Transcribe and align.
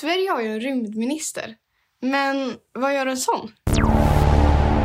Sverige 0.00 0.30
har 0.30 0.42
ju 0.42 0.48
en 0.48 0.60
rymdminister. 0.60 1.54
Men 2.02 2.54
vad 2.78 2.94
gör 2.94 3.06
en 3.06 3.16
sån? 3.16 3.50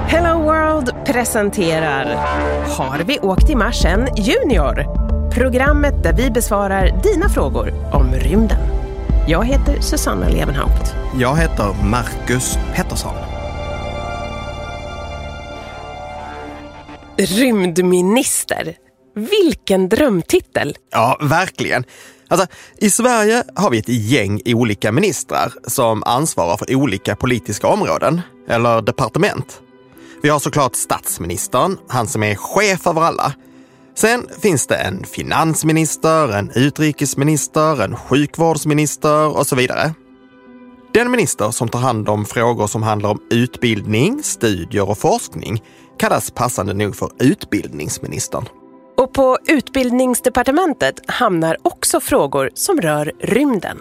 Hello 0.07 0.41
World 0.43 1.05
presenterar 1.05 2.15
Har 2.77 3.03
vi 3.03 3.19
åkt 3.19 3.49
i 3.49 3.55
Mars 3.55 3.85
än 3.85 4.15
Junior? 4.17 4.85
Programmet 5.33 6.03
där 6.03 6.13
vi 6.13 6.31
besvarar 6.31 7.01
dina 7.03 7.29
frågor 7.29 7.93
om 7.93 8.13
rymden. 8.13 8.59
Jag 9.27 9.45
heter 9.45 9.81
Susanna 9.81 10.29
Levenhaupt. 10.29 10.95
Jag 11.19 11.35
heter 11.35 11.85
Marcus 11.89 12.57
Pettersson. 12.75 13.15
Rymdminister. 17.17 18.75
Vilken 19.15 19.89
drömtitel! 19.89 20.75
Ja, 20.91 21.17
verkligen. 21.21 21.83
Alltså, 22.31 22.47
I 22.77 22.89
Sverige 22.89 23.43
har 23.55 23.69
vi 23.69 23.77
ett 23.77 23.89
gäng 23.89 24.41
olika 24.45 24.91
ministrar 24.91 25.53
som 25.67 26.03
ansvarar 26.03 26.57
för 26.57 26.75
olika 26.75 27.15
politiska 27.15 27.67
områden, 27.67 28.21
eller 28.49 28.81
departement. 28.81 29.61
Vi 30.23 30.29
har 30.29 30.39
såklart 30.39 30.75
statsministern, 30.75 31.77
han 31.87 32.07
som 32.07 32.23
är 32.23 32.35
chef 32.35 32.87
över 32.87 33.01
alla. 33.01 33.33
Sen 33.95 34.27
finns 34.41 34.67
det 34.67 34.75
en 34.75 35.03
finansminister, 35.03 36.37
en 36.37 36.51
utrikesminister, 36.55 37.83
en 37.83 37.95
sjukvårdsminister 37.95 39.37
och 39.37 39.47
så 39.47 39.55
vidare. 39.55 39.93
Den 40.93 41.11
minister 41.11 41.51
som 41.51 41.69
tar 41.69 41.79
hand 41.79 42.09
om 42.09 42.25
frågor 42.25 42.67
som 42.67 42.83
handlar 42.83 43.09
om 43.09 43.21
utbildning, 43.29 44.23
studier 44.23 44.89
och 44.89 44.97
forskning 44.97 45.63
kallas 45.99 46.31
passande 46.31 46.73
nog 46.73 46.95
för 46.95 47.09
utbildningsministern. 47.19 48.45
Och 48.97 49.13
på 49.13 49.37
utbildningsdepartementet 49.47 50.99
hamnar 51.07 51.57
också 51.61 51.99
frågor 51.99 52.49
som 52.53 52.81
rör 52.81 53.11
rymden. 53.19 53.77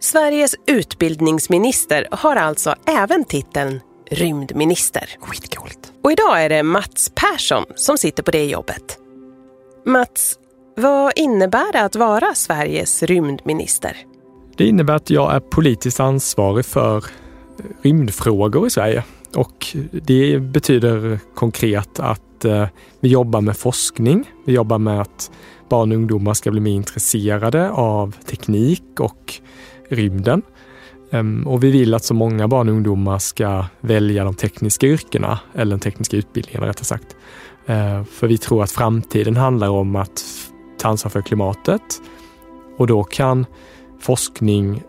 Sveriges 0.00 0.54
utbildningsminister 0.66 2.08
har 2.10 2.36
alltså 2.36 2.74
även 2.86 3.24
titeln 3.24 3.80
rymdminister. 4.10 5.10
Skitcoolt. 5.20 5.92
Och 6.04 6.12
idag 6.12 6.44
är 6.44 6.48
det 6.48 6.62
Mats 6.62 7.12
Persson 7.14 7.64
som 7.74 7.98
sitter 7.98 8.22
på 8.22 8.30
det 8.30 8.44
jobbet. 8.44 8.98
Mats, 9.86 10.38
vad 10.76 11.12
innebär 11.16 11.72
det 11.72 11.82
att 11.82 11.96
vara 11.96 12.34
Sveriges 12.34 13.02
rymdminister? 13.02 13.96
Det 14.56 14.64
innebär 14.64 14.94
att 14.94 15.10
jag 15.10 15.34
är 15.34 15.40
politiskt 15.40 16.00
ansvarig 16.00 16.64
för 16.64 17.04
rymdfrågor 17.82 18.66
i 18.66 18.70
Sverige. 18.70 19.04
Och 19.34 19.76
det 19.92 20.38
betyder 20.38 21.18
konkret 21.34 22.00
att 22.00 22.22
eh, 22.44 22.66
vi 23.00 23.08
jobbar 23.08 23.40
med 23.40 23.56
forskning. 23.56 24.24
Vi 24.44 24.52
jobbar 24.52 24.78
med 24.78 25.00
att 25.00 25.30
barn 25.68 25.92
och 25.92 25.96
ungdomar 25.96 26.34
ska 26.34 26.50
bli 26.50 26.60
mer 26.60 26.72
intresserade 26.72 27.70
av 27.70 28.16
teknik 28.26 29.00
och 29.00 29.34
rymden. 29.88 30.42
Ehm, 31.10 31.46
och 31.46 31.64
vi 31.64 31.70
vill 31.70 31.94
att 31.94 32.04
så 32.04 32.14
många 32.14 32.48
barn 32.48 32.68
och 32.68 32.74
ungdomar 32.74 33.18
ska 33.18 33.64
välja 33.80 34.24
de 34.24 34.34
tekniska 34.34 34.86
yrkena, 34.86 35.38
eller 35.54 35.70
den 35.70 35.80
tekniska 35.80 36.16
utbildningen 36.16 36.62
rättare 36.62 36.84
sagt. 36.84 37.16
Ehm, 37.66 38.04
för 38.04 38.26
vi 38.26 38.38
tror 38.38 38.62
att 38.62 38.70
framtiden 38.70 39.36
handlar 39.36 39.68
om 39.68 39.96
att 39.96 40.24
ta 40.78 40.88
ansvar 40.88 41.10
för 41.10 41.22
klimatet 41.22 41.82
och 42.76 42.86
då 42.86 43.04
kan 43.04 43.46
forskning, 44.00 44.82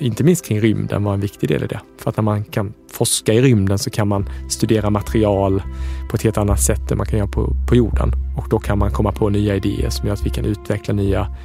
inte 0.00 0.24
minst 0.24 0.46
kring 0.46 0.60
rymden, 0.60 1.04
vara 1.04 1.14
en 1.14 1.20
viktig 1.20 1.48
del 1.48 1.64
i 1.64 1.66
det. 1.66 1.80
För 1.98 2.10
att 2.10 2.16
när 2.16 2.22
man 2.24 2.44
kan 2.44 2.72
forska 2.92 3.32
i 3.32 3.42
rymden 3.42 3.78
så 3.78 3.90
kan 3.90 4.08
man 4.08 4.28
studera 4.50 4.90
material 4.90 5.62
på 6.10 6.16
ett 6.16 6.22
helt 6.22 6.38
annat 6.38 6.60
sätt 6.60 6.90
än 6.90 6.98
man 6.98 7.06
kan 7.06 7.18
göra 7.18 7.28
på, 7.28 7.56
på 7.68 7.76
jorden. 7.76 8.12
Och 8.36 8.46
då 8.50 8.58
kan 8.58 8.78
man 8.78 8.90
komma 8.90 9.12
på 9.12 9.28
nya 9.28 9.56
idéer 9.56 9.90
som 9.90 10.06
gör 10.06 10.14
att 10.14 10.26
vi 10.26 10.30
kan 10.30 10.44
utveckla 10.44 10.94
nya 10.94 11.36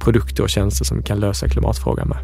produkter 0.00 0.42
och 0.42 0.50
tjänster 0.50 0.84
som 0.84 0.96
vi 0.96 1.02
kan 1.02 1.20
lösa 1.20 1.48
klimatfrågan 1.48 2.08
med. 2.08 2.18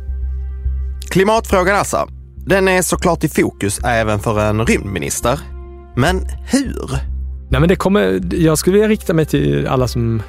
Klimatfrågan 1.10 1.76
alltså. 1.76 2.08
Den 2.36 2.68
är 2.68 2.82
såklart 2.82 3.24
i 3.24 3.28
fokus 3.28 3.80
även 3.84 4.18
för 4.18 4.40
en 4.40 4.66
rymdminister. 4.66 5.40
Men 5.96 6.26
hur? 6.52 6.90
Nej, 7.50 7.60
men 7.60 7.68
det 7.68 7.76
kommer, 7.76 8.20
jag 8.34 8.58
skulle 8.58 8.74
vilja 8.74 8.88
rikta 8.88 9.14
mig 9.14 9.26
till 9.26 9.66
alla 9.66 9.88
som 9.88 10.22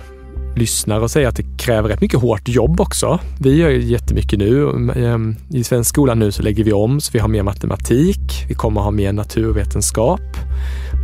lyssnar 0.56 1.00
och 1.00 1.12
säga 1.12 1.30
att 1.30 1.36
det 1.36 1.58
kräver 1.58 1.90
rätt 1.90 2.02
mycket 2.02 2.20
hårt 2.20 2.48
jobb 2.48 2.82
också. 2.82 3.20
Vi 3.40 3.56
gör 3.56 3.70
ju 3.70 3.84
jättemycket 3.84 4.40
nu. 4.40 4.70
Ehm, 4.96 5.36
I 5.50 5.64
svensk 5.64 5.90
skola 5.90 6.16
nu 6.16 6.32
så 6.32 6.44
lägger 6.44 6.64
vi 6.64 6.74
om 6.74 7.02
så 7.02 7.12
vi 7.14 7.20
har 7.20 7.28
mer 7.28 7.44
matematik. 7.44 8.46
Vi 8.48 8.54
kommer 8.54 8.82
ha 8.82 8.92
mer 8.92 9.14
naturvetenskap. 9.14 10.22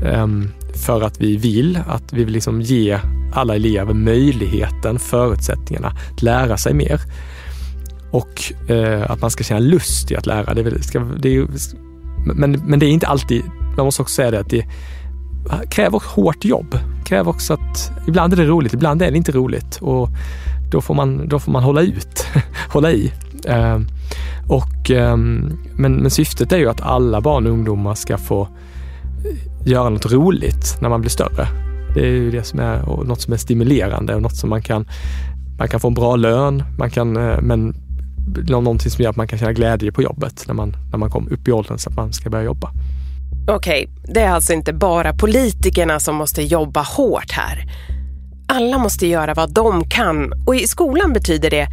Ehm, 0.06 0.50
för 0.86 1.02
att 1.02 1.22
vi 1.22 1.38
vill 1.38 1.80
att 1.88 2.14
vi 2.14 2.24
vill 2.24 2.34
liksom 2.34 2.62
ge 2.62 3.00
alla 3.34 3.56
elever 3.56 3.94
möjligheten, 3.94 5.00
förutsättningarna 5.00 5.88
att 5.88 6.22
lära 6.22 6.58
sig 6.58 6.74
mer. 6.74 7.02
Och 8.12 8.72
eh, 8.72 9.12
att 9.12 9.22
man 9.22 9.32
ska 9.32 9.44
känna 9.44 9.60
lust 9.60 10.12
i 10.12 10.16
att 10.16 10.26
lära. 10.26 10.54
Det, 10.54 10.84
ska, 10.84 11.00
det 11.00 11.36
är, 11.36 11.48
men, 12.36 12.52
men 12.52 12.80
det 12.80 12.86
är 12.86 12.90
inte 12.90 13.08
alltid, 13.08 13.44
man 13.78 13.86
måste 13.86 14.02
också 14.02 14.16
säga 14.16 14.32
det 14.32 14.40
att 14.40 14.50
det 14.50 14.66
kräver 15.70 16.02
hårt 16.06 16.46
jobb. 16.46 16.78
Kräver 17.06 17.32
också 17.32 17.54
att, 17.54 17.92
ibland 18.08 18.34
är 18.34 18.38
det 18.38 18.46
roligt, 18.46 18.74
ibland 18.74 19.02
är 19.02 19.12
det 19.12 19.18
inte 19.18 19.32
roligt 19.32 19.78
och 19.82 20.10
då 20.72 20.82
får 20.82 20.94
man, 20.94 21.28
då 21.28 21.40
får 21.40 21.52
man 21.52 21.64
hålla 21.64 21.82
ut, 21.82 22.26
hålla 22.70 22.92
i. 22.92 23.14
Eh, 23.46 23.80
och, 24.48 24.92
eh, 24.92 25.18
men, 25.18 25.96
men 25.96 26.10
syftet 26.10 26.52
är 26.52 26.58
ju 26.58 26.70
att 26.70 26.82
alla 26.82 27.22
barn 27.22 27.46
och 27.46 27.52
ungdomar 27.52 27.96
ska 27.96 28.18
få 28.18 28.42
eh, 28.42 29.68
göra 29.68 29.90
något 29.90 30.12
roligt 30.12 30.78
när 30.82 30.90
man 30.90 31.02
blir 31.02 31.12
större. 31.12 31.48
Det 31.96 32.02
är 32.02 32.12
ju 32.12 32.32
det 32.32 32.44
som 32.44 32.60
är 32.60 32.80
något 33.04 33.22
som 33.22 33.34
är 33.34 33.38
stimulerande 33.38 34.16
och 34.16 34.22
något 34.22 34.36
som 34.36 34.50
man 34.50 34.62
kan, 34.62 34.88
man 35.58 35.68
kan 35.68 35.80
få 35.80 35.88
en 35.88 35.94
bra 35.94 36.16
lön, 36.16 36.64
man 36.78 36.90
kan, 36.90 37.18
eh, 37.18 37.42
men 37.42 37.76
någonting 38.50 38.92
som 38.92 39.04
gör 39.04 39.10
att 39.10 39.16
man 39.16 39.28
kan 39.28 39.40
känna 39.40 39.54
glädje 39.54 39.92
på 39.92 40.02
jobbet 40.02 40.44
när 40.48 40.54
man, 40.54 40.76
när 40.92 40.98
man 40.98 41.10
kommer 41.10 41.34
upp 41.34 41.48
i 41.48 41.52
åldern 41.52 41.78
så 41.78 41.90
att 41.90 41.96
man 41.96 42.14
ska 42.14 42.30
börja 42.30 42.44
jobba. 42.46 42.72
Okej, 43.48 43.90
det 44.04 44.22
är 44.22 44.30
alltså 44.30 44.54
inte 44.54 44.74
bara 44.74 45.14
politikerna 45.14 46.00
som 46.00 46.16
måste 46.16 46.42
jobba 46.44 46.82
hårt 46.82 47.32
här. 47.32 47.64
Alla 48.48 48.78
måste 48.78 49.08
göra 49.08 49.34
vad 49.34 49.54
de 49.54 49.90
kan 49.90 50.34
och 50.48 50.56
i 50.56 50.68
skolan 50.68 51.14
betyder 51.14 51.50
det 51.50 51.68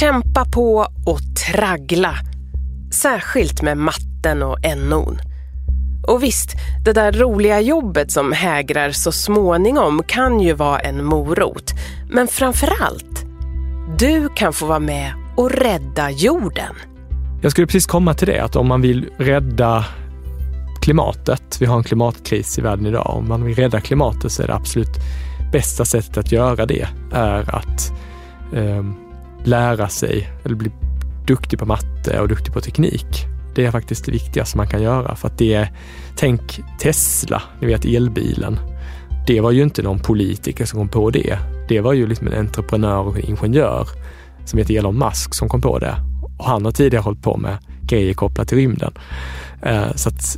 kämpa 0.00 0.44
på 0.44 0.86
och 1.06 1.20
traggla. 1.46 2.14
Särskilt 2.92 3.62
med 3.62 3.78
matten 3.78 4.42
och 4.42 4.58
NO'n. 4.58 5.18
Och 6.08 6.22
visst, 6.22 6.50
det 6.84 6.92
där 6.92 7.12
roliga 7.12 7.60
jobbet 7.60 8.12
som 8.12 8.32
hägrar 8.32 8.90
så 8.90 9.12
småningom 9.12 10.02
kan 10.02 10.40
ju 10.40 10.52
vara 10.52 10.78
en 10.78 11.04
morot. 11.04 11.72
Men 12.10 12.28
framför 12.28 12.72
allt, 12.80 13.24
du 13.98 14.28
kan 14.28 14.52
få 14.52 14.66
vara 14.66 14.78
med 14.78 15.12
och 15.36 15.50
rädda 15.50 16.10
jorden. 16.10 16.74
Jag 17.42 17.52
skulle 17.52 17.66
precis 17.66 17.86
komma 17.86 18.14
till 18.14 18.28
det, 18.28 18.40
att 18.40 18.56
om 18.56 18.66
man 18.66 18.80
vill 18.80 19.08
rädda 19.18 19.84
klimatet, 20.84 21.56
vi 21.60 21.66
har 21.66 21.76
en 21.76 21.82
klimatkris 21.82 22.58
i 22.58 22.62
världen 22.62 22.86
idag, 22.86 23.16
om 23.16 23.28
man 23.28 23.44
vill 23.44 23.54
rädda 23.54 23.80
klimatet 23.80 24.32
så 24.32 24.42
är 24.42 24.46
det 24.46 24.54
absolut 24.54 25.00
bästa 25.52 25.84
sättet 25.84 26.16
att 26.16 26.32
göra 26.32 26.66
det 26.66 26.86
är 27.12 27.54
att 27.54 27.92
eh, 28.54 28.84
lära 29.44 29.88
sig 29.88 30.30
eller 30.44 30.54
bli 30.54 30.70
duktig 31.26 31.58
på 31.58 31.66
matte 31.66 32.20
och 32.20 32.28
duktig 32.28 32.54
på 32.54 32.60
teknik. 32.60 33.06
Det 33.54 33.66
är 33.66 33.70
faktiskt 33.70 34.04
det 34.04 34.12
viktigaste 34.12 34.56
man 34.56 34.68
kan 34.68 34.82
göra 34.82 35.16
för 35.16 35.28
att 35.28 35.38
det 35.38 35.54
är, 35.54 35.72
tänk 36.16 36.60
Tesla, 36.80 37.42
ni 37.60 37.66
vet 37.66 37.84
elbilen. 37.84 38.58
Det 39.26 39.40
var 39.40 39.50
ju 39.50 39.62
inte 39.62 39.82
någon 39.82 39.98
politiker 39.98 40.64
som 40.64 40.78
kom 40.78 40.88
på 40.88 41.10
det. 41.10 41.38
Det 41.68 41.80
var 41.80 41.92
ju 41.92 42.06
liksom 42.06 42.26
en 42.26 42.38
entreprenör 42.38 43.00
och 43.00 43.18
ingenjör 43.18 43.88
som 44.44 44.58
heter 44.58 44.78
Elon 44.78 44.98
Musk 44.98 45.34
som 45.34 45.48
kom 45.48 45.60
på 45.60 45.78
det. 45.78 45.94
Och 46.38 46.44
han 46.44 46.64
har 46.64 46.72
tidigare 46.72 47.02
hållit 47.02 47.22
på 47.22 47.36
med 47.36 47.56
grejer 47.82 48.14
kopplat 48.14 48.48
till 48.48 48.58
rymden. 48.58 48.92
Eh, 49.62 49.94
så 49.94 50.08
att 50.08 50.36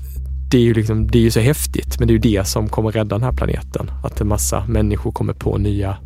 det 0.51 0.57
är 0.59 0.63
ju 0.63 0.75
liksom, 0.75 1.07
det 1.07 1.19
är 1.19 1.23
ju 1.23 1.31
så 1.31 1.41
häftigt, 1.41 1.99
men 1.99 2.09
det 2.09 2.13
är 2.13 2.15
ju 2.15 2.37
det 2.39 2.45
som 2.45 2.69
kommer 2.69 2.93
rädda 2.93 3.19
den 3.19 3.23
här 3.23 3.33
planeten. 3.33 3.91
Att 4.05 4.21
en 4.21 4.29
massa 4.29 4.65
människor 4.67 5.13
kommer 5.13 5.33
på 5.33 5.59
nya, 5.59 5.97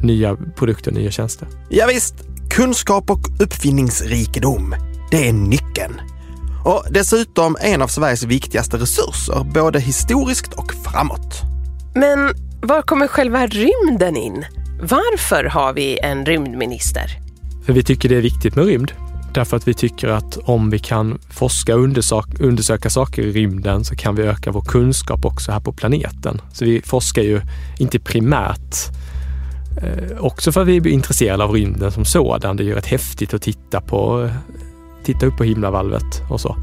nya 0.00 0.36
produkter, 0.36 0.92
nya 0.92 1.10
tjänster. 1.10 1.48
Ja, 1.70 1.86
visst, 1.86 2.14
kunskap 2.50 3.10
och 3.10 3.20
uppfinningsrikedom, 3.40 4.74
det 5.10 5.28
är 5.28 5.32
nyckeln. 5.32 6.00
Och 6.64 6.84
dessutom 6.90 7.56
en 7.60 7.82
av 7.82 7.88
Sveriges 7.88 8.22
viktigaste 8.24 8.76
resurser, 8.76 9.44
både 9.54 9.80
historiskt 9.80 10.52
och 10.52 10.72
framåt. 10.84 11.42
Men 11.94 12.32
var 12.62 12.82
kommer 12.82 13.06
själva 13.06 13.46
rymden 13.46 14.16
in? 14.16 14.44
Varför 14.80 15.44
har 15.44 15.72
vi 15.72 15.98
en 15.98 16.26
rymdminister? 16.26 17.18
För 17.66 17.72
vi 17.72 17.82
tycker 17.82 18.08
det 18.08 18.16
är 18.16 18.20
viktigt 18.20 18.56
med 18.56 18.66
rymd. 18.66 18.92
Därför 19.34 19.56
att 19.56 19.68
vi 19.68 19.74
tycker 19.74 20.08
att 20.08 20.38
om 20.44 20.70
vi 20.70 20.78
kan 20.78 21.18
forska 21.30 21.74
och 21.74 21.82
undersöka, 21.82 22.44
undersöka 22.44 22.90
saker 22.90 23.22
i 23.22 23.32
rymden 23.32 23.84
så 23.84 23.96
kan 23.96 24.14
vi 24.14 24.22
öka 24.22 24.50
vår 24.50 24.60
kunskap 24.62 25.24
också 25.24 25.52
här 25.52 25.60
på 25.60 25.72
planeten. 25.72 26.40
Så 26.52 26.64
vi 26.64 26.82
forskar 26.82 27.22
ju 27.22 27.40
inte 27.78 27.98
primärt 27.98 28.76
eh, 29.82 30.18
också 30.18 30.52
för 30.52 30.60
att 30.62 30.68
vi 30.68 30.76
är 30.76 30.86
intresserade 30.86 31.44
av 31.44 31.52
rymden 31.52 31.92
som 31.92 32.04
sådan. 32.04 32.56
Det 32.56 32.62
är 32.62 32.64
ju 32.64 32.74
rätt 32.74 32.86
häftigt 32.86 33.34
att 33.34 33.42
titta 33.42 33.80
på, 33.80 34.30
titta 35.04 35.26
upp 35.26 35.36
på 35.36 35.44
himlavalvet 35.44 36.22
och 36.30 36.40
så. 36.40 36.56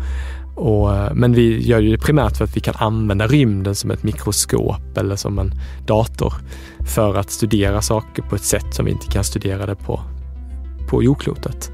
Och, 0.55 0.95
eh, 0.95 1.13
men 1.13 1.33
vi 1.33 1.67
gör 1.67 1.79
ju 1.79 1.91
det 1.91 2.03
primärt 2.03 2.37
för 2.37 2.45
att 2.45 2.57
vi 2.57 2.61
kan 2.61 2.75
använda 2.77 3.27
rymden 3.27 3.75
som 3.75 3.91
ett 3.91 4.03
mikroskop 4.03 4.97
eller 4.97 5.15
som 5.15 5.39
en 5.39 5.51
dator 5.87 6.33
för 6.87 7.15
att 7.15 7.31
studera 7.31 7.81
saker 7.81 8.21
på 8.21 8.35
ett 8.35 8.43
sätt 8.43 8.75
som 8.75 8.85
vi 8.85 8.91
inte 8.91 9.07
kan 9.07 9.23
studera 9.23 9.65
det 9.65 9.75
på, 9.75 10.01
på 10.89 11.03
jordklotet. 11.03 11.71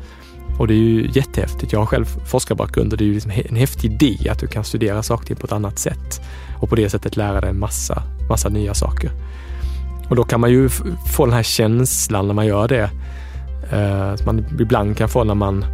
Och 0.58 0.68
det 0.68 0.74
är 0.74 0.78
ju 0.78 1.10
jättehäftigt. 1.14 1.74
Jag 1.74 1.80
har 1.80 1.86
själv 1.86 2.06
forskarbakgrund 2.06 2.92
och 2.92 2.98
det 2.98 3.04
är 3.04 3.08
ju 3.08 3.14
liksom 3.14 3.32
en 3.32 3.56
häftig 3.56 3.92
idé 3.92 4.30
att 4.30 4.40
du 4.40 4.48
kan 4.48 4.64
studera 4.64 5.04
saker 5.04 5.36
på 5.36 5.46
ett 5.46 5.52
annat 5.52 5.80
sätt 5.80 6.22
och 6.60 6.70
på 6.70 6.76
det 6.76 6.90
sättet 6.90 7.18
lära 7.18 7.42
dig 7.42 7.50
en 7.50 7.60
massa, 7.60 8.04
massa 8.30 8.50
nya 8.50 8.74
saker. 8.74 9.12
Och 10.10 10.16
då 10.16 10.24
kan 10.24 10.40
man 10.40 10.52
ju 10.52 10.70
få 11.16 11.26
den 11.26 11.34
här 11.34 11.44
känslan 11.44 12.28
när 12.28 12.34
man 12.34 12.46
gör 12.46 12.68
det, 12.68 12.90
eh, 13.72 14.16
som 14.16 14.26
man 14.26 14.46
ibland 14.60 14.98
kan 14.98 15.10
få 15.10 15.24
när 15.24 15.36
man 15.36 15.66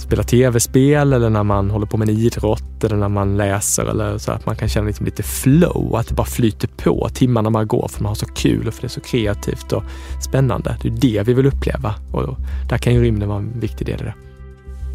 spelar 0.00 0.22
tv-spel 0.22 1.12
eller 1.12 1.30
när 1.30 1.42
man 1.42 1.70
håller 1.70 1.86
på 1.86 1.96
med 1.96 2.08
en 2.08 2.18
idrott 2.18 2.84
eller 2.84 2.96
när 2.96 3.08
man 3.08 3.36
läser 3.36 3.84
eller 3.84 4.18
så 4.18 4.32
att 4.32 4.46
man 4.46 4.56
kan 4.56 4.68
känna 4.68 4.86
liksom 4.86 5.06
lite 5.06 5.22
flow, 5.22 5.96
att 5.96 6.08
det 6.08 6.14
bara 6.14 6.26
flyter 6.26 6.68
på 6.68 7.08
timmarna 7.14 7.50
man 7.50 7.66
går 7.66 7.88
för 7.88 8.02
man 8.02 8.10
har 8.10 8.14
så 8.14 8.26
kul 8.26 8.68
och 8.68 8.74
för 8.74 8.80
det 8.80 8.86
är 8.86 8.88
så 8.88 9.00
kreativt 9.00 9.72
och 9.72 9.82
spännande. 10.22 10.76
Det 10.82 10.88
är 10.88 10.92
det 10.92 11.22
vi 11.22 11.34
vill 11.34 11.46
uppleva 11.46 11.94
och 12.12 12.36
där 12.68 12.78
kan 12.78 12.94
ju 12.94 13.02
rymden 13.02 13.28
vara 13.28 13.38
en 13.38 13.60
viktig 13.60 13.86
del 13.86 14.00
i 14.00 14.04
det. 14.04 14.14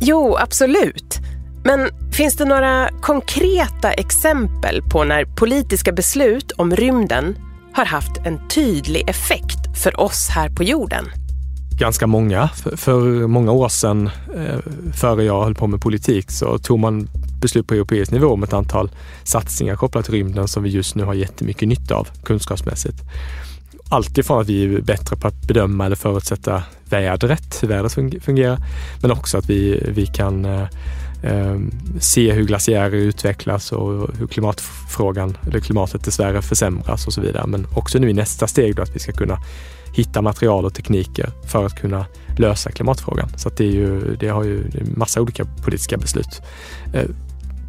Jo, 0.01 0.35
absolut. 0.39 1.19
Men 1.63 1.89
finns 2.11 2.35
det 2.35 2.45
några 2.45 2.89
konkreta 3.01 3.91
exempel 3.91 4.81
på 4.81 5.03
när 5.03 5.25
politiska 5.25 5.91
beslut 5.91 6.51
om 6.51 6.75
rymden 6.75 7.35
har 7.73 7.85
haft 7.85 8.17
en 8.25 8.47
tydlig 8.47 9.09
effekt 9.09 9.83
för 9.83 9.99
oss 9.99 10.29
här 10.29 10.49
på 10.49 10.63
jorden? 10.63 11.05
Ganska 11.79 12.07
många. 12.07 12.47
För, 12.47 12.77
för 12.77 13.27
många 13.27 13.51
år 13.51 13.69
sedan, 13.69 14.09
eh, 14.35 14.59
före 14.93 15.23
jag 15.23 15.43
höll 15.43 15.55
på 15.55 15.67
med 15.67 15.81
politik, 15.81 16.31
så 16.31 16.57
tog 16.57 16.79
man 16.79 17.07
beslut 17.41 17.67
på 17.67 17.73
europeisk 17.73 18.11
nivå 18.11 18.27
om 18.27 18.43
ett 18.43 18.53
antal 18.53 18.91
satsningar 19.23 19.75
kopplat 19.75 20.05
till 20.05 20.13
rymden 20.13 20.47
som 20.47 20.63
vi 20.63 20.69
just 20.69 20.95
nu 20.95 21.03
har 21.03 21.13
jättemycket 21.13 21.67
nytta 21.67 21.95
av 21.95 22.07
kunskapsmässigt. 22.23 22.97
Allt 23.89 24.17
ifrån 24.17 24.41
att 24.41 24.49
vi 24.49 24.63
är 24.63 24.81
bättre 24.81 25.15
på 25.15 25.27
att 25.27 25.41
bedöma 25.47 25.85
eller 25.85 25.95
förutsätta 25.95 26.63
vädret, 26.89 27.63
hur 27.63 27.67
vädret 27.67 28.23
fungerar, 28.23 28.57
men 29.01 29.11
också 29.11 29.37
att 29.37 29.49
vi, 29.49 29.83
vi 29.87 30.05
kan 30.05 30.45
eh, 30.45 30.67
eh, 31.23 31.59
se 31.99 32.31
hur 32.31 32.43
glaciärer 32.43 32.91
utvecklas 32.91 33.71
och 33.71 34.09
hur 34.17 34.27
klimatfrågan, 34.27 35.37
eller 35.47 35.59
klimatet 35.59 36.05
dessvärre 36.05 36.41
försämras 36.41 37.07
och 37.07 37.13
så 37.13 37.21
vidare. 37.21 37.47
Men 37.47 37.67
också 37.75 37.99
nu 37.99 38.09
i 38.09 38.13
nästa 38.13 38.47
steg 38.47 38.75
då 38.75 38.81
att 38.81 38.95
vi 38.95 38.99
ska 38.99 39.11
kunna 39.11 39.37
hitta 39.93 40.21
material 40.21 40.65
och 40.65 40.73
tekniker 40.73 41.29
för 41.47 41.65
att 41.65 41.75
kunna 41.75 42.05
lösa 42.37 42.71
klimatfrågan. 42.71 43.29
Så 43.37 43.49
det, 43.49 43.63
är 43.63 43.71
ju, 43.71 44.15
det 44.15 44.27
har 44.27 44.43
ju 44.43 44.57
en 44.61 44.93
massa 44.97 45.21
olika 45.21 45.45
politiska 45.45 45.97
beslut. 45.97 46.41
Eh, 46.93 47.05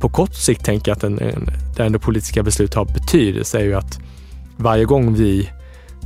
på 0.01 0.09
kort 0.09 0.35
sikt 0.35 0.65
tänker 0.65 0.91
jag 0.91 0.97
att 0.97 1.05
en, 1.05 1.19
en, 1.19 1.51
där 1.77 1.85
ändå 1.85 1.99
politiska 1.99 2.43
beslut 2.43 2.75
har 2.75 2.85
betydelse 2.85 3.59
är 3.59 3.65
ju 3.65 3.75
att 3.75 4.01
varje 4.57 4.85
gång 4.85 5.15
vi 5.15 5.51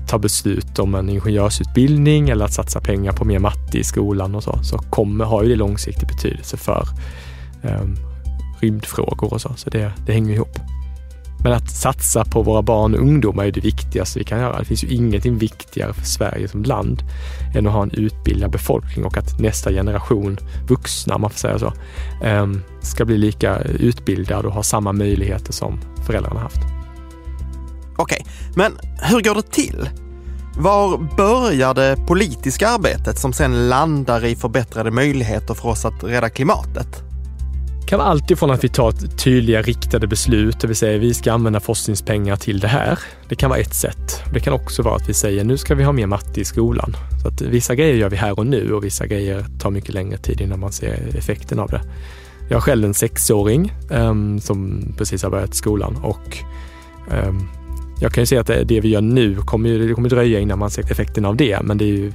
tar 0.08 0.18
beslut 0.18 0.78
om 0.78 0.94
en 0.94 1.08
ingenjörsutbildning 1.08 2.28
eller 2.28 2.44
att 2.44 2.52
satsa 2.52 2.80
pengar 2.80 3.12
på 3.12 3.24
mer 3.24 3.38
matte 3.38 3.78
i 3.78 3.84
skolan 3.84 4.34
och 4.34 4.42
så, 4.42 4.58
så 4.62 4.78
kommer, 4.78 5.24
har 5.24 5.42
ju 5.42 5.48
det 5.48 5.56
långsiktig 5.56 6.08
betydelse 6.08 6.56
för 6.56 6.88
um, 7.62 7.96
rymdfrågor 8.60 9.32
och 9.32 9.40
så. 9.40 9.52
Så 9.56 9.70
det, 9.70 9.92
det 10.06 10.12
hänger 10.12 10.34
ihop. 10.34 10.58
Men 11.43 11.52
att 11.52 11.70
satsa 11.70 12.25
på 12.25 12.43
våra 12.43 12.62
barn 12.62 12.94
och 12.94 13.00
ungdomar 13.00 13.44
är 13.44 13.52
det 13.52 13.61
viktigaste 13.61 14.19
vi 14.19 14.25
kan 14.25 14.38
göra. 14.38 14.58
Det 14.58 14.64
finns 14.64 14.85
ju 14.85 14.88
ingenting 14.88 15.38
viktigare 15.38 15.93
för 15.93 16.05
Sverige 16.05 16.49
som 16.49 16.62
land 16.62 17.02
än 17.56 17.67
att 17.67 17.73
ha 17.73 17.82
en 17.82 17.90
utbildad 17.90 18.50
befolkning 18.50 19.05
och 19.05 19.17
att 19.17 19.40
nästa 19.40 19.70
generation 19.70 20.38
vuxna, 20.69 21.14
om 21.14 21.20
man 21.20 21.31
får 21.31 21.38
säga 21.38 21.58
så, 21.58 21.73
ehm, 22.23 22.62
ska 22.81 23.05
bli 23.05 23.19
lika 23.19 23.58
utbildad 23.61 24.46
och 24.46 24.52
ha 24.52 24.62
samma 24.62 24.93
möjligheter 24.93 25.52
som 25.52 25.81
föräldrarna 26.06 26.40
haft. 26.40 26.61
Okej, 27.96 28.26
men 28.56 28.73
hur 29.02 29.20
går 29.20 29.35
det 29.35 29.50
till? 29.50 29.88
Var 30.56 31.17
börjar 31.17 31.75
det 31.75 31.96
politiska 32.06 32.69
arbetet 32.69 33.19
som 33.19 33.32
sen 33.32 33.69
landar 33.69 34.25
i 34.25 34.37
förbättrade 34.37 34.90
möjligheter 34.90 35.55
för 35.55 35.69
oss 35.69 35.85
att 35.85 36.05
rädda 36.05 36.31
klimatet? 36.31 37.07
Kan 37.88 37.99
vara 37.99 38.08
allt 38.08 38.31
ifrån 38.31 38.50
att 38.50 38.64
vi 38.64 38.69
tar 38.69 38.93
tydliga 38.93 39.62
riktade 39.62 40.06
beslut, 40.06 40.61
det 40.61 40.67
vill 40.67 40.76
säga 40.76 40.99
vi 40.99 41.14
ska 41.14 41.32
använda 41.32 41.61
forskningspengar 41.61 42.37
till 42.37 42.61
det 42.61 42.69
här. 42.69 42.99
Det 43.29 43.35
kan 43.35 43.50
vara 43.50 43.61
ett 43.61 43.75
sätt. 43.75 44.23
Det 44.32 44.40
kan 44.40 44.52
också 44.52 44.82
vara 44.82 44.96
att 44.96 45.08
vi 45.08 45.14
säger 45.14 45.44
nu 45.44 45.56
ska 45.56 45.75
vi 45.75 45.85
ha 45.85 45.93
mer 45.93 46.06
matte 46.06 46.40
i 46.40 46.44
skolan. 46.44 46.96
Så 47.23 47.29
att 47.29 47.40
vissa 47.40 47.75
grejer 47.75 47.94
gör 47.94 48.11
vi 48.11 48.17
här 48.17 48.38
och 48.38 48.46
nu 48.46 48.73
och 48.73 48.85
vissa 48.85 49.06
grejer 49.06 49.44
tar 49.58 49.70
mycket 49.70 49.94
längre 49.94 50.19
tid 50.19 50.40
innan 50.40 50.61
man 50.61 50.73
ser 50.73 51.17
effekten 51.17 51.58
av 51.58 51.69
det. 51.69 51.81
Jag 52.49 52.56
har 52.56 52.61
själv 52.61 52.85
en 52.85 52.94
sexåring 52.94 53.73
um, 53.90 54.40
som 54.40 54.82
precis 54.99 55.23
har 55.23 55.31
börjat 55.31 55.55
skolan 55.55 55.96
och 55.96 56.38
um, 57.11 57.49
jag 58.00 58.12
kan 58.12 58.23
ju 58.23 58.26
säga 58.26 58.40
att 58.40 58.46
det, 58.46 58.64
det 58.64 58.81
vi 58.81 58.88
gör 58.88 59.00
nu 59.00 59.37
kommer, 59.37 59.79
det 59.79 59.94
kommer 59.94 60.08
dröja 60.08 60.40
innan 60.40 60.58
man 60.58 60.70
ser 60.70 60.93
effekten 60.93 61.25
av 61.25 61.37
det, 61.37 61.62
men 61.62 61.79
det 61.79 61.85
är 61.85 61.96
ju, 61.96 62.12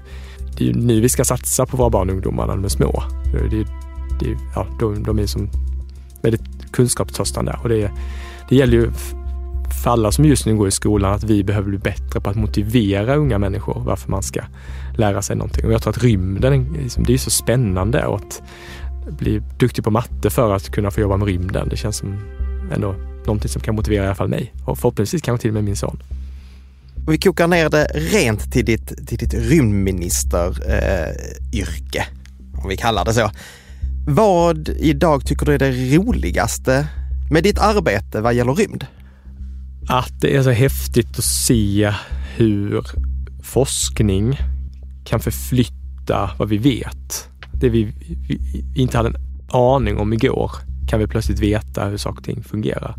det 0.58 0.64
är 0.64 0.68
ju 0.68 0.74
nu 0.74 1.02
vi 1.02 1.10
ska 1.10 1.26
satsa 1.26 1.66
på 1.66 1.78
våra 1.78 1.90
barn 1.90 2.10
och 2.10 2.16
ungdomar 2.16 2.48
när 2.48 2.54
de 2.54 2.66
är 2.66 2.70
små. 2.70 3.04
Det 3.34 3.58
är 3.58 3.83
det, 4.24 4.38
ja, 4.56 4.68
de, 4.80 5.04
de 5.04 5.20
är 5.20 5.26
som 5.26 5.50
väldigt 6.22 6.72
kunskapstörstande 6.72 7.60
och 7.64 7.70
det, 7.70 7.92
det 8.50 8.56
gäller 8.56 8.74
ju 8.74 8.92
för 9.84 9.90
alla 9.90 10.12
som 10.12 10.26
just 10.26 10.46
nu 10.46 10.56
går 10.56 10.68
i 10.68 10.72
skolan 10.72 11.14
att 11.14 11.24
vi 11.24 11.44
behöver 11.44 11.70
bli 11.70 11.78
bättre 11.78 12.22
på 12.22 12.30
att 12.30 12.36
motivera 12.36 13.16
unga 13.16 13.40
människor 13.40 13.84
varför 13.86 14.10
man 14.10 14.24
ska 14.24 14.42
lära 14.96 15.22
sig 15.22 15.36
någonting. 15.36 15.66
Och 15.66 15.74
jag 15.74 15.82
tror 15.82 15.94
att 15.94 16.04
rymden, 16.04 16.74
liksom, 16.74 17.04
det 17.04 17.14
är 17.14 17.18
så 17.18 17.30
spännande 17.30 18.06
och 18.06 18.16
att 18.16 18.42
bli 19.10 19.42
duktig 19.58 19.84
på 19.84 19.92
matte 19.92 20.30
för 20.30 20.56
att 20.56 20.72
kunna 20.72 20.92
få 20.92 21.02
jobba 21.02 21.18
med 21.18 21.28
rymden. 21.28 21.70
Det 21.70 21.78
känns 21.78 21.98
som 21.98 22.18
ändå 22.74 22.96
någonting 23.26 23.50
som 23.50 23.62
kan 23.62 23.76
motivera 23.76 24.04
i 24.04 24.06
alla 24.06 24.16
fall 24.16 24.28
mig 24.28 24.54
och 24.66 24.78
förhoppningsvis 24.78 25.22
kanske 25.22 25.42
till 25.42 25.50
och 25.50 25.54
med 25.54 25.64
min 25.64 25.76
son. 25.76 26.04
Vi 27.08 27.18
kokar 27.18 27.48
ner 27.48 27.70
det 27.70 27.88
rent 27.94 28.52
till 28.52 28.66
ditt, 28.66 29.08
till 29.08 29.18
ditt 29.18 29.34
rymdministeryrke, 29.34 32.00
eh, 32.00 32.06
om 32.64 32.70
vi 32.70 32.78
kallar 32.78 33.06
det 33.06 33.14
så. 33.14 33.32
Vad 34.08 34.70
idag 34.70 35.26
tycker 35.26 35.46
du 35.46 35.54
är 35.54 35.60
det 35.60 35.98
roligaste 35.98 36.88
med 37.32 37.44
ditt 37.44 37.60
arbete 37.60 38.22
vad 38.22 38.34
gäller 38.34 38.54
rymd? 38.54 38.86
Att 39.88 40.22
det 40.22 40.36
är 40.36 40.44
så 40.44 40.50
häftigt 40.50 41.18
att 41.18 41.24
se 41.24 41.94
hur 42.36 42.84
forskning 43.44 44.40
kan 45.06 45.20
förflytta 45.20 46.32
vad 46.38 46.50
vi 46.50 46.58
vet. 46.58 47.30
Det 47.54 47.70
vi, 47.70 47.84
vi 48.28 48.64
inte 48.76 48.98
hade 48.98 49.10
en 49.10 49.16
aning 49.52 49.98
om 49.98 50.14
igår 50.14 50.52
kan 50.90 51.00
vi 51.00 51.08
plötsligt 51.08 51.40
veta 51.40 51.86
hur 51.86 51.98
saker 51.98 52.18
och 52.18 52.26
ting 52.26 52.44
fungerar. 52.44 52.96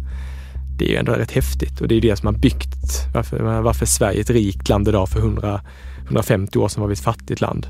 Det 0.79 0.85
är 0.85 0.91
ju 0.91 0.97
ändå 0.97 1.13
rätt 1.13 1.33
häftigt 1.33 1.81
och 1.81 1.89
det 1.89 1.95
är 1.95 2.01
det 2.01 2.17
som 2.17 2.27
har 2.27 2.41
byggt 2.41 3.07
varför, 3.15 3.61
varför 3.61 3.87
Sverige 3.87 4.19
är 4.19 4.21
ett 4.21 4.31
rikt 4.31 4.69
land 4.69 4.89
idag. 4.89 5.09
För 5.09 5.19
100, 5.19 5.61
150 6.05 6.59
år 6.59 6.69
sedan 6.69 6.81
var 6.81 6.89
vi 6.89 6.93
ett 6.93 7.01
fattigt 7.01 7.41
land. 7.41 7.67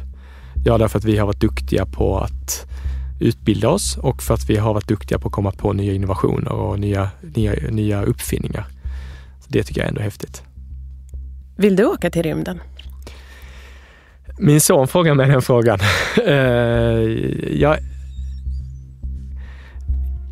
Ja, 0.64 0.78
därför 0.78 0.98
att 0.98 1.04
vi 1.04 1.16
har 1.16 1.26
varit 1.26 1.40
duktiga 1.40 1.86
på 1.86 2.18
att 2.18 2.66
utbilda 3.20 3.68
oss 3.68 3.96
och 3.96 4.22
för 4.22 4.34
att 4.34 4.50
vi 4.50 4.56
har 4.56 4.74
varit 4.74 4.88
duktiga 4.88 5.18
på 5.18 5.28
att 5.28 5.34
komma 5.34 5.50
på 5.50 5.72
nya 5.72 5.92
innovationer 5.92 6.52
och 6.52 6.80
nya, 6.80 7.10
nya, 7.34 7.52
nya 7.70 8.02
uppfinningar. 8.02 8.66
Så 9.40 9.46
det 9.48 9.62
tycker 9.62 9.80
jag 9.80 9.86
är 9.86 9.88
ändå 9.88 10.00
häftigt. 10.00 10.42
Vill 11.56 11.76
du 11.76 11.84
åka 11.84 12.10
till 12.10 12.22
rymden? 12.22 12.60
Min 14.38 14.60
son 14.60 14.88
frågar 14.88 15.14
mig 15.14 15.28
den 15.28 15.42
frågan. 15.42 15.78
uh, 16.28 16.32
jag, 17.60 17.76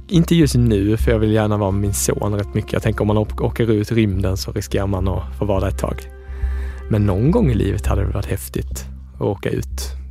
inte 0.08 0.34
just 0.34 0.54
nu, 0.54 0.96
för 0.96 1.10
jag 1.10 1.18
vill 1.18 1.32
gärna 1.32 1.56
vara 1.56 1.70
med 1.70 1.80
min 1.80 1.94
son 1.94 2.34
rätt 2.34 2.54
mycket. 2.54 2.72
Jag 2.72 2.82
tänker 2.82 3.00
om 3.00 3.06
man 3.06 3.16
åker 3.18 3.70
ut 3.70 3.92
rymden 3.92 4.36
så 4.36 4.52
riskerar 4.52 4.86
man 4.86 5.08
att 5.08 5.36
få 5.38 5.44
vara 5.44 5.60
där 5.60 5.68
ett 5.68 5.78
tag. 5.78 6.02
Men 6.90 7.06
någon 7.06 7.30
gång 7.30 7.50
i 7.50 7.54
livet 7.54 7.86
hade 7.86 8.04
det 8.04 8.12
varit 8.12 8.26
häftigt 8.26 8.86
att 9.14 9.20
åka 9.20 9.50
ut 9.50 10.01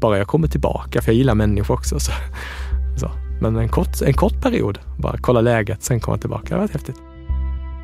bara 0.00 0.18
jag 0.18 0.26
kommer 0.26 0.48
tillbaka, 0.48 1.02
för 1.02 1.12
jag 1.12 1.16
gillar 1.16 1.34
människor 1.34 1.74
också. 1.74 2.00
Så, 2.00 2.12
så. 2.96 3.10
Men 3.40 3.56
en 3.56 3.68
kort, 3.68 4.02
en 4.02 4.14
kort 4.14 4.42
period, 4.42 4.78
bara 4.98 5.16
kolla 5.20 5.40
läget, 5.40 5.82
sen 5.82 6.00
komma 6.00 6.18
tillbaka. 6.18 6.54
Det 6.54 6.60
varit 6.60 6.72
häftigt. 6.72 6.96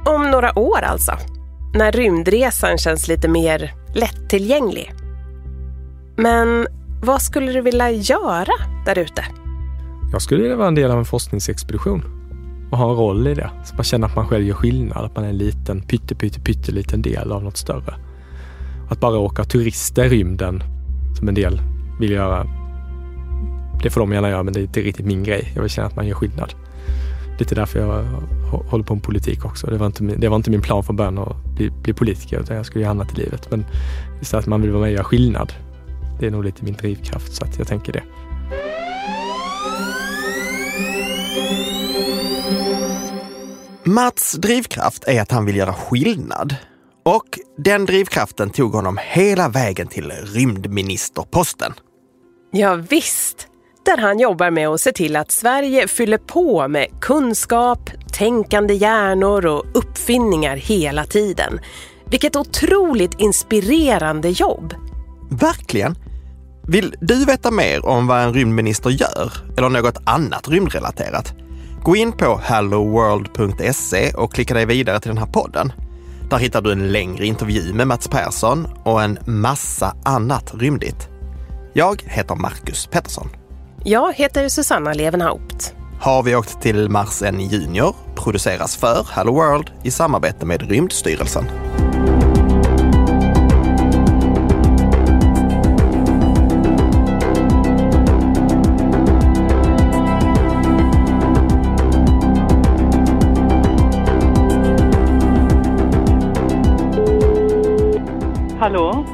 Om 0.07 0.31
några 0.31 0.59
år 0.59 0.83
alltså, 0.83 1.13
när 1.75 1.93
rymdresan 1.93 2.79
känns 2.79 3.09
lite 3.09 3.29
mer 3.29 3.75
lättillgänglig. 3.95 4.93
Men 6.17 6.67
vad 7.03 7.23
skulle 7.23 7.53
du 7.53 7.61
vilja 7.61 7.91
göra 7.91 8.53
där 8.87 8.99
ute? 8.99 9.25
Jag 10.13 10.23
skulle 10.23 10.43
vilja 10.43 10.57
vara 10.57 10.69
en 10.69 10.75
del 10.75 10.91
av 10.91 10.99
en 10.99 11.05
forskningsexpedition 11.05 12.05
och 12.71 12.79
ha 12.79 12.91
en 12.91 12.97
roll 12.97 13.27
i 13.27 13.35
det. 13.35 13.51
Så 13.65 13.75
man 13.75 13.85
känner 13.85 14.07
att 14.07 14.17
man 14.17 14.29
själv 14.29 14.45
gör 14.45 14.55
skillnad, 14.55 15.05
att 15.05 15.17
man 15.17 15.25
är 15.25 15.29
en 15.29 15.39
liten, 15.39 15.83
pytte, 15.83 16.15
pytte, 16.15 16.41
pytteliten 16.41 17.03
del 17.03 17.33
av 17.33 17.45
något 17.45 17.57
större. 17.57 17.95
Att 18.91 19.01
bara 19.01 19.19
åka 19.19 19.45
turista 19.45 20.07
i 20.07 20.09
rymden 20.09 20.63
som 21.19 21.29
en 21.29 21.35
del 21.35 21.61
vill 22.01 22.11
göra. 22.11 22.47
Det 23.83 23.91
får 23.91 24.01
de 24.01 24.13
gärna 24.13 24.31
göra, 24.31 24.43
men 24.43 24.55
det 24.55 24.61
är 24.61 24.63
inte 24.63 24.81
riktigt 24.81 25.07
min 25.07 25.23
grej. 25.23 25.53
Jag 25.55 25.63
vill 25.63 25.71
känna 25.71 25.87
att 25.87 25.97
man 25.97 26.07
gör 26.07 26.15
skillnad. 26.15 26.55
Lite 27.39 27.55
därför 27.55 27.79
jag 27.81 28.05
håller 28.71 28.85
på 28.85 28.95
med 28.95 29.05
politik 29.05 29.45
också. 29.45 29.67
Det 29.67 29.77
var 29.77 29.87
inte 29.87 30.03
min, 30.03 30.21
det 30.21 30.29
var 30.29 30.37
inte 30.37 30.51
min 30.51 30.63
plan 30.63 30.85
från 30.85 30.97
början 30.97 31.19
att 31.19 31.45
bli, 31.57 31.71
bli 31.71 31.93
politiker, 31.93 32.41
utan 32.41 32.57
jag 32.57 32.67
skulle 32.67 32.83
göra 32.83 32.91
annat 32.91 33.13
i 33.13 33.17
livet. 33.17 33.51
Men 33.51 33.65
just 34.19 34.35
att 34.35 34.47
man 34.47 34.63
vill 34.63 34.71
vara 34.71 34.81
med 34.81 34.89
och 34.89 34.95
göra 34.95 35.05
skillnad. 35.05 35.53
Det 36.21 36.27
är 36.27 36.31
nog 36.31 36.45
lite 36.45 36.65
min 36.65 36.75
drivkraft, 36.75 37.33
så 37.33 37.45
att 37.45 37.59
jag 37.59 37.67
tänker 37.67 37.93
det. 37.93 38.03
Mats 43.85 44.33
drivkraft 44.33 45.05
är 45.05 45.23
att 45.23 45.33
han 45.33 45.45
vill 45.45 45.57
göra 45.57 45.73
skillnad. 45.73 46.57
Och 47.05 47.39
den 47.57 47.87
drivkraften 47.87 48.51
tog 48.51 48.73
honom 48.73 48.99
hela 49.03 49.49
vägen 49.49 49.87
till 49.87 50.11
rymdministerposten. 50.11 51.73
Ja, 52.53 52.75
visst. 52.75 53.49
där 53.85 53.99
han 53.99 54.19
jobbar 54.19 54.51
med 54.51 54.69
att 54.69 54.81
se 54.81 54.93
till 54.93 55.17
att 55.17 55.31
Sverige 55.31 55.89
fyller 55.89 56.19
på 56.19 56.69
med 56.69 56.87
kunskap, 57.01 57.91
tänkande 58.13 58.75
hjärnor 58.75 59.47
och 59.47 59.65
uppfinningar 59.75 60.57
hela 60.57 61.05
tiden. 61.05 61.61
Vilket 62.07 62.37
otroligt 62.37 63.21
inspirerande 63.21 64.29
jobb! 64.29 64.75
Verkligen! 65.31 65.97
Vill 66.69 66.95
du 67.01 67.25
veta 67.25 67.51
mer 67.51 67.87
om 67.87 68.07
vad 68.07 68.21
en 68.21 68.35
rymdminister 68.35 68.91
gör 68.91 69.33
eller 69.57 69.69
något 69.69 69.99
annat 70.05 70.49
rymdrelaterat? 70.49 71.35
Gå 71.83 71.97
in 71.97 72.13
på 72.13 72.39
helloworld.se 72.39 74.13
och 74.15 74.33
klicka 74.35 74.55
dig 74.55 74.67
vidare 74.67 75.01
till 75.01 75.09
den 75.09 75.19
här 75.19 75.27
podden. 75.27 75.73
Där 76.33 76.39
hittar 76.39 76.63
du 76.63 76.73
en 76.73 76.93
längre 76.93 77.27
intervju 77.27 77.73
med 77.73 77.87
Mats 77.87 78.09
Persson 78.09 78.69
och 78.85 79.03
en 79.03 79.19
massa 79.27 79.97
annat 80.05 80.55
rymdigt. 80.55 81.09
Jag 81.73 82.03
heter 82.07 82.35
Marcus 82.35 82.87
Pettersson. 82.87 83.29
Jag 83.85 84.15
heter 84.15 84.49
Susanna 84.49 84.93
Levenhaupt. 84.93 85.75
Har 86.01 86.23
vi 86.23 86.37
åkt 86.37 86.63
till 86.63 86.89
Mars 86.89 87.23
en 87.23 87.41
junior 87.41 87.95
produceras 88.15 88.77
för 88.77 89.07
Hello 89.11 89.35
World 89.35 89.71
i 89.83 89.91
samarbete 89.91 90.47
med 90.47 90.71
Rymdstyrelsen. 90.71 91.45
Hallå? 108.73 109.05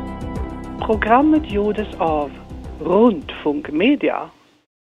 Programmet 0.80 1.50
gjordes 1.52 1.94
av 1.98 2.30
Rundfunk 2.80 3.70
Media. 3.70 4.30